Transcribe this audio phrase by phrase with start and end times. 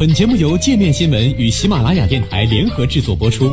[0.00, 3.52] 本节目由界面新闻与喜马拉雅电台联合制作播出。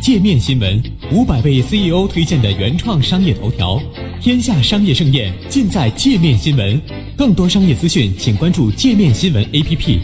[0.00, 0.82] 界面新闻
[1.12, 3.78] 五百位 CEO 推荐的原创商业头条，
[4.18, 6.80] 天下商业盛宴尽在界面新闻。
[7.18, 10.00] 更多商业资讯，请关注界面新闻 APP。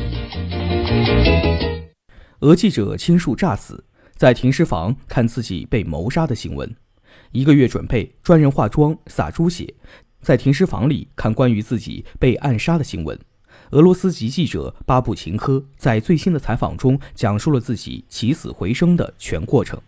[2.40, 3.86] 俄记者亲述诈死，
[4.18, 6.76] 在停尸房看自己被谋杀的新闻。
[7.30, 9.74] 一个月准备，专人化妆洒猪血。
[10.24, 13.16] 在停尸房里看关于自己被暗杀的新闻，
[13.72, 19.78] 俄罗斯籍记者巴布琴科在最新的采访中讲述了自己起死回生的全过程。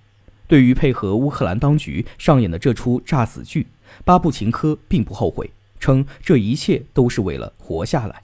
[0.47, 3.67] 对于配合乌克兰当局上演的这出诈死剧，
[4.05, 8.23] 巴布琴科并不后悔，称这一切都是为了活下来。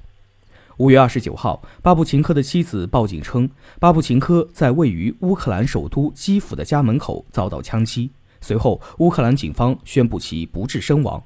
[0.77, 3.49] 五月二十九号，巴布琴科的妻子报警称，
[3.81, 8.11] 巴布琴科在位于乌克兰首都基辅的家门口遭到枪击，
[8.43, 11.23] 随后乌克兰警方宣布其不治身亡。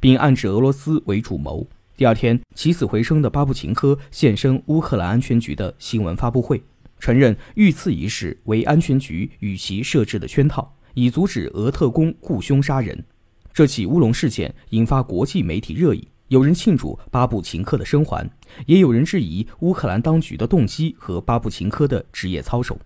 [0.00, 1.66] 并暗指俄罗斯为主谋。
[1.96, 6.62] 第二天，起死回生的巴布琴科现身乌克兰安全局的新闻发布会，
[7.00, 13.04] 承认遇刺一事为安全局与其设置的圈套，以阻止俄特工雇凶杀人。
[13.52, 18.30] 这起乌龙事件引发国际媒体热议，有人庆祝巴布琴科的生还，
[18.66, 22.78] 也有人质疑乌克兰当局的动机和巴布琴科的职业操守。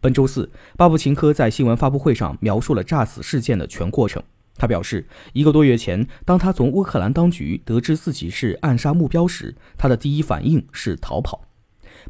[0.00, 4.20] 本周四，巴布琴科在新闻发布会上描述了诈死事件的全过程。
[4.58, 11.40] 他表示，一个多月前，当他从乌克兰当局得知自己是暗杀目标时，他的第一反应是逃跑。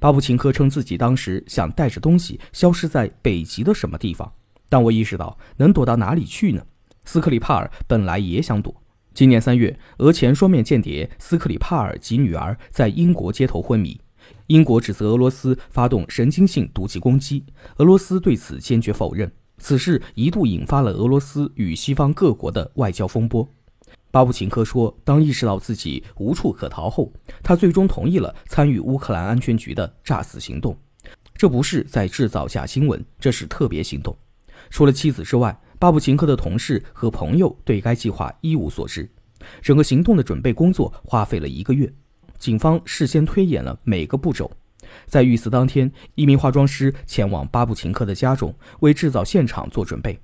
[0.01, 4.33] 巴布琴科称自己当时想带着东西消失在北极的什么地方，
[4.69, 6.65] 但我意识到能躲到哪里去呢？
[7.05, 8.75] 斯克里帕尔本来也想躲。
[9.15, 14.01] 今年三月，俄前双面间谍斯克里帕尔及女儿在英国街头昏迷，
[14.47, 17.45] 英国指责俄罗斯发动神经性毒气攻击，
[17.79, 19.33] 俄罗斯对此坚决否认。
[19.59, 23.47] 此事一度引发了俄罗斯与西方各国的外交风波。
[24.11, 30.77] 巴布琴科说，当意识到自己无处可逃后，他最终同意了参与乌克兰安全局的炸死行动。
[31.35, 34.17] 这不是在制造假新闻，这是特别行动。
[34.71, 39.09] 除了妻子之外，巴布琴科的同事和朋友对该计划一无所知。
[39.63, 41.93] 整个行动的准备工作花费了一个月，
[42.39, 44.51] 警方事先推演了每个步骤。
[45.07, 50.19] 在遇刺当天，一名化妆师前往巴布琴科的家中，为制造现场做准备。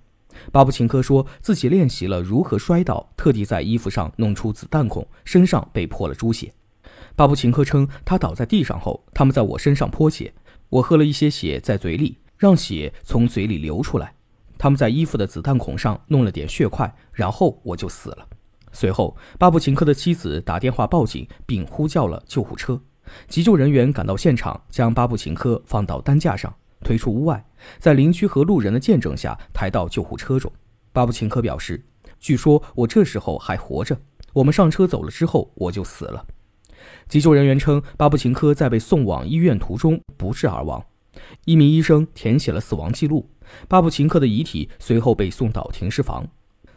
[0.50, 6.52] 巴布琴科说自己练习了如何摔倒，特地在衣服上弄出子弹孔，身上被泼了猪血。
[7.16, 10.34] 巴布琴科称，他倒在地上后，他们在我身上泼血，
[10.68, 14.12] 我喝了一些血在嘴里，让血从嘴里流出来。
[14.58, 18.26] 他们在衣服的子弹孔上弄了点血块，然后我就死了。
[18.72, 22.80] 随后，巴布琴科的妻子打电话报警，并呼叫了救护车。
[23.28, 27.44] 急救人员赶到现场，将巴布琴科放到担架上，推出屋外，
[27.78, 30.50] 在邻居和路人的见证下抬到救护车中。
[30.92, 31.84] 巴布琴科表示
[32.20, 33.98] ：“据说我这时候还活着，
[34.32, 36.26] 我们上车走了之后我就死了。”
[37.08, 40.84] 急救人员称，巴布琴科在被送往医院途中不治而亡。
[41.44, 43.30] 一名医生填写了死亡记录。
[43.68, 46.26] 巴布琴科的遗体随后被送到停尸房。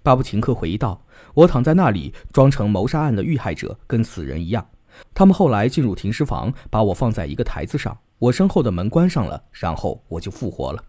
[0.03, 4.65] 巴布琴科回忆道：“我躺在那里，装成谋杀案的遇害者，跟死人一样。”
[5.13, 10.83] 他们后来进入停尸房，把我放在一个台子上，我身后的门关上了，然后我就复活了。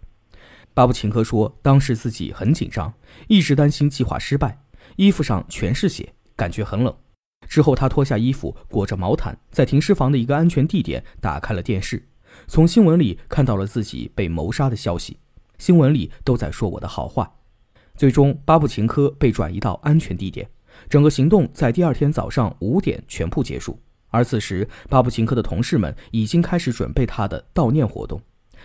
[0.74, 2.92] 巴布琴科说，当时自己很紧张，
[3.26, 4.58] 一直担心计划失败，
[4.96, 6.94] 衣服上全是血，感觉很冷。
[7.48, 12.06] 之后他脱下衣服，裹着毛毯，在停尸房的一个安全地点打开了电视，
[12.46, 15.18] 从新闻里看到了自己被谋杀的消息，
[15.58, 17.32] 新闻里都在说我的好话。
[17.96, 20.48] 最终，巴布琴科被转移到安全地点，
[20.88, 23.80] 整个行动在第二天早上五点全部结束。
[24.10, 28.20] 而此时，巴布琴科的同事们已经开始准备他的悼念活动。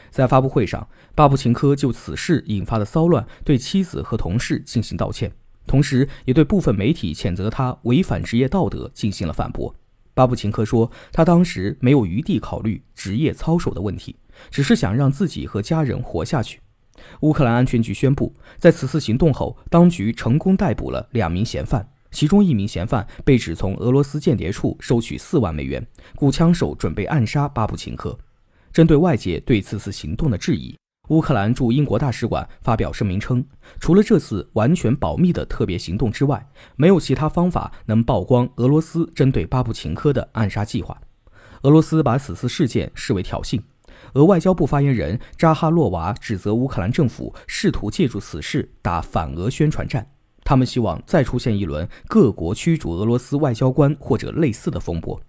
[0.10, 5.32] 在发布会上，巴布琴科就此事引发的骚乱对妻子和同事进行道歉，
[5.68, 9.76] 同时也对部分媒体谴责他违反职业道德进行了反驳。
[10.14, 14.16] 巴布琴科说，他当时没有余地考虑职业操守的问题，
[14.50, 16.60] 只是想让自己和家人活下去。
[17.22, 21.93] 乌克兰安全局宣布，在此次行动后，当局成功逮捕了两名嫌犯。
[22.14, 25.86] 其中一名嫌犯被指从俄罗斯间谍处收取四万美元，
[26.16, 28.18] 故枪手准备暗杀巴布琴科。
[28.72, 30.78] 针对外界对此次行动的质疑，
[31.10, 33.44] 乌克兰驻英国大使馆发表声明称，
[33.80, 40.96] 除了这次完全保密的特别行动之外，没有其他方法能曝光俄罗斯针对巴布琴科的暗杀计划。
[41.64, 43.60] 俄罗斯把此次事件视为挑衅。
[44.14, 50.06] 俄外交部发言人扎哈洛娃指责乌克兰政府试图借助此事打反俄宣传战。
[50.44, 55.20] 他们希望再出现一轮各国驱逐俄罗斯外交官或者类似的风波。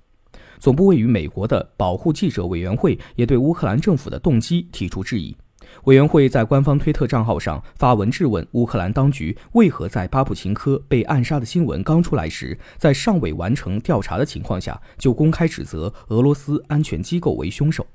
[0.58, 5.36] 总部位于美国的保护记者委员会也对乌克兰政府的动机提出质疑。
[5.84, 17.86] 委员会在官方推特账号上发文质问乌克兰当局为何在巴普琴科被暗杀的新闻刚出来时，在尚未完成调查的情况下就公开指责俄罗斯安全机构为凶手。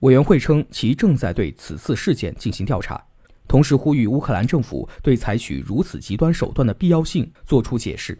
[0.00, 3.04] 委员会称其正在对此次事件进行调查，
[3.50, 8.16] 同时呼吁乌克兰政府对采取如此极端手段的必要性作出解释。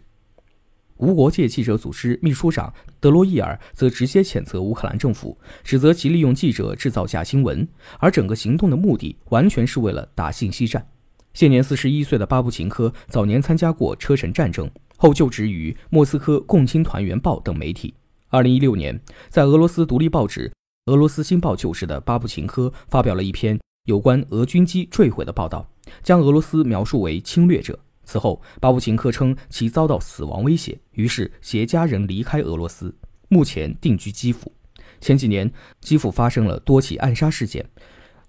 [0.97, 7.65] 无国界记者组织秘书长德罗伊尔则直接谴责乌克兰政府，指责其利用记者制造假新闻，
[7.97, 10.85] 而整个行动的目的完全是为了打信息战。
[11.33, 17.93] 现年四十一岁的巴布琴科早年参加过车臣战争，后就职于莫斯科共青团员报等媒体。
[18.27, 18.99] 二零一六年，
[19.29, 20.49] 在俄罗斯独立报纸
[20.91, 25.67] 《俄罗斯新报》就职的巴布琴科发表了一篇有关俄军机坠毁的报道，
[26.03, 27.79] 将俄罗斯描述为侵略者。
[28.03, 32.93] 此后，巴布琴科称其遭到死亡威胁，于是携家人离开俄罗斯，
[33.27, 34.51] 目前定居基辅。
[34.99, 37.67] 前几年，基辅发生了多起暗杀事件，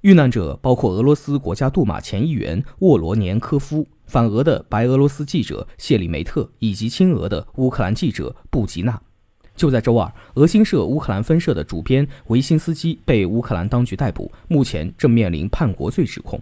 [0.00, 9.02] 遇难者包括俄罗斯国家杜马前议员沃罗年科夫、反俄的白俄罗斯记者谢里梅特以及亲俄的乌克兰记者布吉娜。
[9.54, 16.40] 就在周二，俄新社乌克兰分社的主编维辛斯基被乌克兰当局逮捕，目前正面临叛国罪指控。